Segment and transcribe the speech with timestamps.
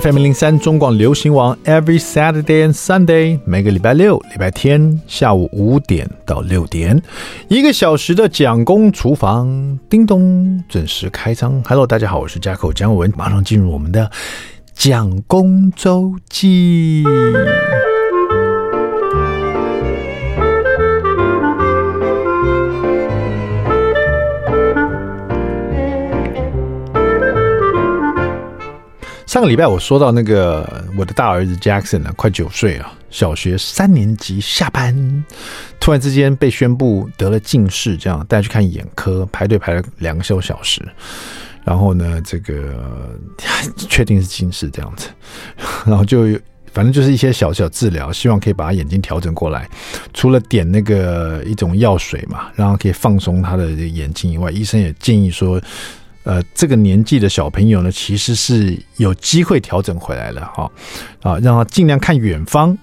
[0.00, 7.00] FM 零三中广流行网，Every Saturday and Sunday，每个礼拜六、礼拜天下午五点到六点，
[7.46, 11.62] 一个小时的蒋公厨房，叮咚准时开张。
[11.64, 14.10] Hello，大家好，我是 Jacko 蒋文，马上进入我们的
[14.74, 17.04] 蒋公周记。
[29.34, 35.24] 上个礼拜我说到那个我的大儿子 Jackson 呢，快九岁了，小学三年级下班，
[35.80, 40.80] 突然之间被宣布得了近视，这样带去看眼科，排队排了两个小小时，
[41.64, 43.18] 然后呢，这个
[43.90, 45.08] 确定是近视这样子，
[45.84, 46.26] 然后就
[46.72, 49.68] 反正就是一些小小治疗，希望可以把他眼睛调整过来，
[50.12, 55.60] 除了点那个一种药水嘛，然后可以放松他的眼睛以外，医生也建议说。
[56.24, 60.70] 呃，这个年纪的小朋友呢，其实是有机会调整回来了哈，
[61.22, 62.76] 啊，让他尽量看远方，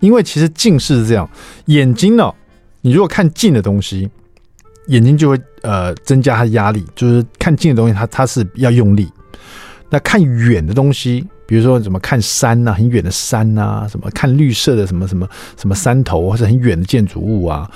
[0.00, 1.30] 因为其实近视是这样，
[1.66, 2.32] 眼睛呢，
[2.80, 4.10] 你如果看近的东西，
[4.88, 9.08] 眼睛就会呃增加它的压力，就是看近的东西它，它是要用力，
[9.88, 17.70] 那看远的东西，比如说什么看山呐、很远的山呐、什么看绿色的什么什么什么山头或者很远的建筑物啊，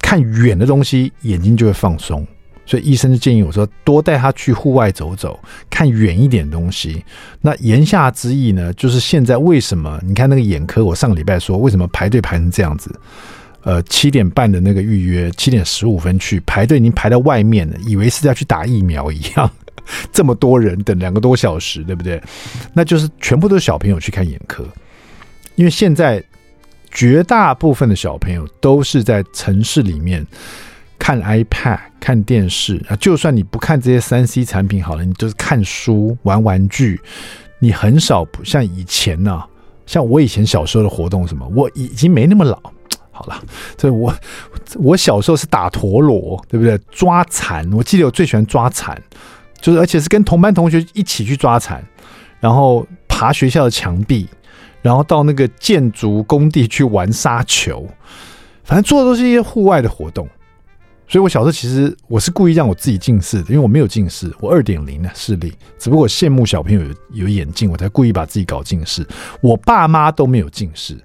[0.00, 2.24] 看远的东西，眼睛就会放松。
[2.70, 5.36] 所以医生就建议我说，多带他去户外走走，
[5.68, 7.04] 看远一点东西。
[7.40, 12.94] 那言下之意呢，就是现在为什么你看那个眼科，我上个礼拜说为什么排队排成这样子？
[13.62, 19.50] 呃，七点半的那个预约，七点十五分去排队，已经排到外面了，以为是要去打疫苗一样，
[20.12, 22.22] 这么多人等两个多小时，对不对？
[22.72, 24.64] 那就是全部都是小朋友去看眼科，
[25.56, 26.22] 因为现在
[26.92, 30.24] 绝大部分的小朋友都是在城市里面。
[31.00, 37.00] 看 iPad、看电视啊，就算你不看这些三 C 产品好了，你就是看书、玩玩具。
[37.58, 39.48] 你很少不像以前呢、啊，
[39.86, 42.60] 像我以前小时候的活动什么，我已经没那么老。
[43.10, 43.42] 好了，
[43.76, 44.14] 这我
[44.76, 46.78] 我小时候是打陀螺，对不对？
[46.90, 48.96] 抓蝉，我记得我最喜欢抓蝉，
[49.60, 51.82] 就是而且是跟同班同学一起去抓蝉，
[52.40, 54.28] 然后爬学校的墙壁，
[54.80, 57.86] 然后到那个建筑工地去玩沙球，
[58.64, 60.26] 反正做的都是一些户外的活动。
[61.10, 66.94] 所以，我小时候其实我是故意让我自己近视的，因为我没有近视，我二点零的视力，只不过羡慕小朋友有
[67.24, 69.04] 有眼镜，我才故意把自己搞近视。
[69.40, 70.96] 我爸妈都没有近视，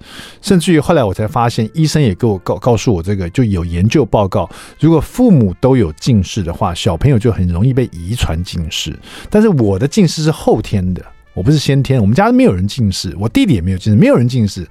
[0.44, 4.48] 甚至于后来我才发现，医生也给我告告诉我，这个就有研究报告，
[4.80, 8.96] 如果父母都有近视的话，小朋友就很容易被遗传近视。
[9.32, 14.68] 但是我的近视是后天的，我不是先天，我们家没有人近视，我弟弟也没有近视，没有人近视。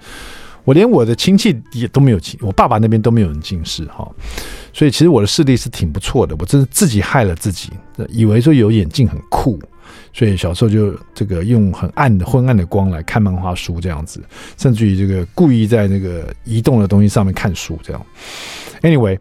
[0.63, 4.11] 我连我的亲戚也都没有近，我爸爸那边都没有人近视哈，
[4.75, 6.37] 所以其实我的视力是挺不错的。
[6.39, 7.71] 我真是自己害了自己，
[8.09, 9.59] 以为说有眼镜很酷，
[10.13, 14.21] 所以小时候就这个用很暗的昏暗的光来看漫画书这样子，
[14.59, 18.07] 甚至于这个故意在那个移动的东西上面看书这样。
[18.83, 19.17] Anyway，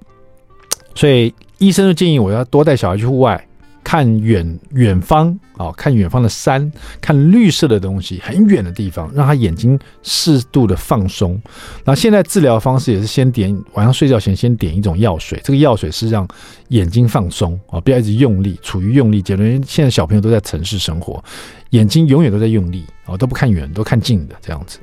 [0.95, 3.47] 所以医生就建议我要多带小孩去户外。
[3.83, 11.39] 看远远方啊、看远方的山，看绿色的东西，很远的地方，让他眼睛适度的放松。
[11.85, 16.27] 那现在治疗方式也是先点晚上睡觉前先点一种药水，这个药水是让
[16.69, 19.47] 眼睛放松啊、不要一直用力，处于用力阶段。
[19.47, 21.23] 因为现在小朋友都在城市生活，
[21.69, 24.79] 眼睛永远都在用力啊、都不看远，都看近的这样子。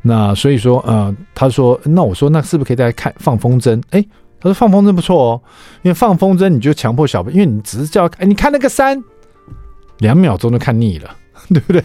[0.00, 3.80] 那所以说，呃，他说，那我说，那是不是可以再看放风筝？
[3.90, 4.04] 哎。
[4.42, 5.40] 他说放风筝不错哦，
[5.82, 9.00] 因为放风筝你就强迫小朋友，因为你只是叫哎，你看那个山，
[9.98, 11.14] 两秒钟就看腻了，
[11.48, 11.82] 对不对？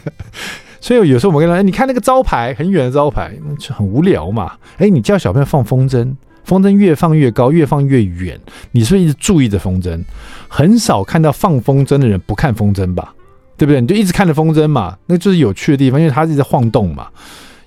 [0.82, 4.54] 所以有时候我跟他说，哎，你看那个招牌，很远的招牌，就很无聊嘛。
[4.78, 8.40] 哎，你叫小朋友放风筝，风筝越放越高，越放越远，
[8.72, 10.04] 你是不是一直注意着风筝？
[10.48, 13.14] 很少看到放风筝的人不看风筝吧？
[13.56, 13.82] 对不对？
[13.82, 17.08] 你就一直看着风筝嘛，那就是有趣的地方，因为它一直在晃动嘛。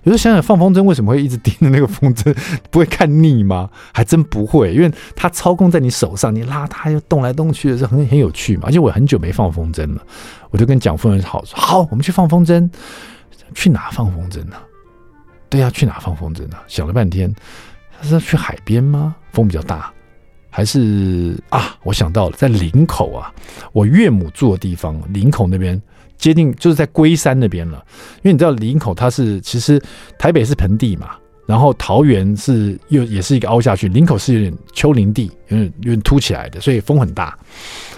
[0.04, 2.34] 有时候想想放风筝为什么会一直盯着那个风筝，
[2.70, 3.68] 不会看腻吗？
[3.92, 8.64] 还真不会，因为它操控在你手上，你拉它又动来动去的，是很很有趣嘛。
[8.66, 10.02] 而且我很久没放风筝了，
[10.50, 12.68] 我就跟蒋夫人好说，好，我们去放风筝。
[13.54, 14.56] 去哪放风筝呢？
[15.48, 16.56] 对呀，去哪放风筝呢？
[16.68, 17.34] 想了半天，
[18.00, 19.16] 他说去海边吗？
[19.32, 19.92] 风比较大，
[20.48, 21.76] 还是啊？
[21.82, 23.34] 我想到了，在林口啊，
[23.72, 25.80] 我岳母住的地方，林口那边。
[26.20, 27.82] 接近就是在龟山那边了，
[28.22, 29.82] 因为你知道林口它是其实
[30.18, 31.10] 台北是盆地嘛，
[31.46, 37.36] 然后桃园是又也是一个凹下去，林口是有点丘陵地，有点有点凸起来的，所以风很大。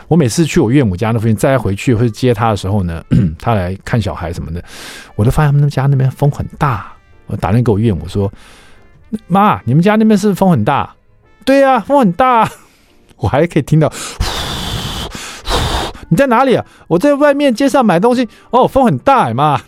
[0.09, 3.05] 我每次去我岳母家那附近，再回去或者接他的时候呢，
[3.41, 4.63] 他来看小孩什么的，
[5.17, 6.93] 我都发现他们家那边风很大。
[7.27, 8.31] 我打电话给我岳母说
[9.27, 10.95] ：“妈，你们家那边是不是风很大
[11.45, 12.49] ？”“对呀，风很大。”
[13.17, 13.91] 我还可以听到。
[16.12, 16.62] 你在哪里啊？
[16.88, 18.29] 我在外面街上买东西。
[18.50, 19.59] 哦，风很大，妈。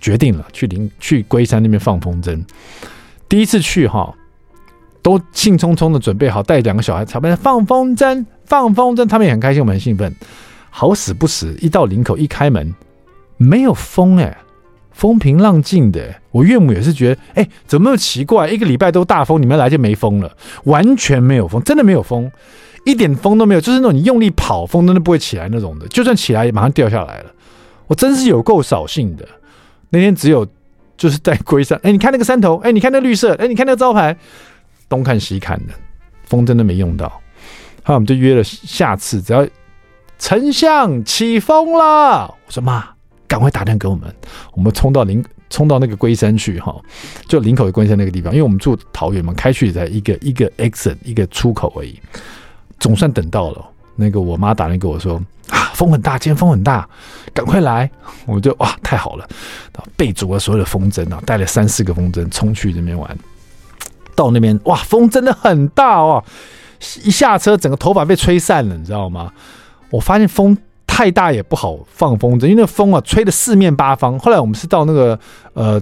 [0.00, 2.40] 决定了去林去龟山那边放风筝。
[3.28, 4.14] 第一次去哈，
[5.02, 10.14] 都兴冲冲的准备好，带两个小孩，差不多放风筝，放风筝，他们也很开心，我们很兴奋。
[10.70, 12.72] 好死不死，一到林口一开门，
[13.36, 14.38] 没有风哎、
[14.92, 18.48] 风平浪静的、我岳母也是觉得，哎，怎么那么奇怪？
[18.48, 22.30] 一个礼拜都大风，你们来就没风了，完全没有风，真的没有风，
[22.84, 27.30] 一点风都没有，就是那种你用力跑，风真的不会起来那种的，就算起来也马上掉下来了。
[27.86, 29.26] 我真是有够扫兴的。
[29.90, 30.46] 那天只有
[30.96, 34.16] 就是在龟山，哎，你看那个山头，哎，你看那绿色，哎，你看那个招牌，
[34.88, 35.74] 东看西看的，
[36.24, 37.08] 风真的没用到。
[37.84, 39.46] 后来我们就约了下次，只要。
[40.18, 42.88] 丞相起风了，我说妈，
[43.26, 44.14] 赶快打电话给我们，
[44.52, 45.20] 我们冲到林，
[45.50, 46.80] 冲到那个龟山去哈，
[47.26, 51.98] 就林口的龟山那个地方，因为我们住桃园嘛，开去才一个一个 exit 一个出口而已，
[52.82, 53.64] 总算等到了。
[53.94, 55.14] 那个我妈打电话给我说
[55.48, 56.88] 啊，风很大，今天风很大，
[57.32, 57.88] 赶快来，
[58.26, 59.28] 我就哇，太好了，
[59.96, 63.16] 备足了所有的风筝啊，带了三四个风筝冲去那边玩，
[64.16, 66.24] 到那边哇，风真的很大哦，
[67.04, 69.30] 一下车整个头发被吹散了，你知道吗？
[69.90, 70.56] 我发现风
[70.86, 74.18] 太大也不好放风筝，因为那风啊吹的四面八方。
[74.18, 75.18] 后来我们是到那个
[75.52, 75.80] 呃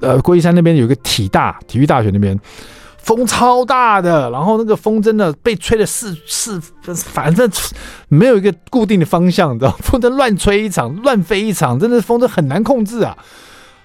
[0.00, 2.36] 呃龟山那边有一个体大体育大学那边，
[3.06, 6.60] 风超大的，然后那个风真的被吹的四四，
[6.92, 7.48] 反正
[8.08, 13.16] 没有一个固定的方向，你知道，风筝乱吹一场，乱飞一场，真的风筝很难控制啊。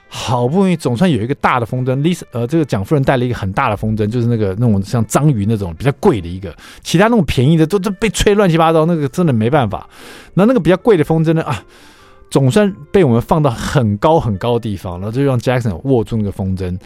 [0.09, 9.88] 好不容易总算有一个大的风筝，Lisa 呃，这个蒋夫人带了一个很大的风筝，就是那个那种像章鱼那种比较贵的一个，其他那种便宜的都都被吹乱七八糟，那个真的没办法。
[10.33, 11.63] 那那个比较贵的风筝呢啊，
[12.31, 16.77] 总算被我们放到很高很高的地方，然后就让 Jackson 握住那个风筝，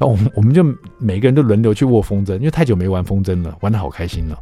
[0.00, 0.64] 然后我们我们就
[0.96, 4.38] 每个人都轮流去握风筝，因为太久没玩风筝了，玩得好开心了。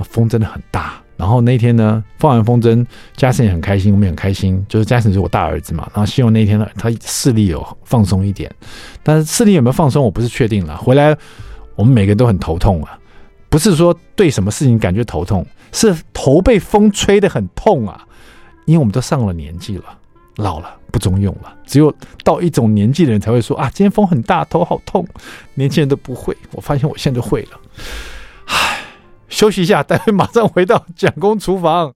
[0.00, 0.94] 风真的很大。
[1.18, 2.84] 然后那天呢，放完风筝
[3.16, 4.64] ，Jackson 也很开心，我们也很开心。
[4.66, 8.50] 就是 Jackson 是我大儿子嘛，然后希望那天呢，他视力有放松一点。
[9.02, 10.74] 但是视力有没有放松，我不是确定了。
[10.78, 11.14] 回来
[11.76, 12.98] 我们每个人都很头痛啊，
[13.50, 18.04] 不是说对什么事情感觉头痛，是头被风吹得很痛啊。
[18.64, 19.84] 因为我们都上了年纪了，
[20.36, 21.54] 老了不中用了。
[21.66, 21.92] 只有
[22.22, 25.06] 到一种年纪的人才会说啊，今天风很大，头好痛。
[25.54, 27.60] 年轻人都不会，我发现我现在就会了。
[28.46, 28.80] 唉
[29.28, 31.92] 休息一下，待会马上回到蒋公厨房。